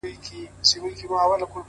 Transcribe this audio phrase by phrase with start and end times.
[0.03, 1.59] څه کيفيت دی چي حساب چي په لاسونو کي دی’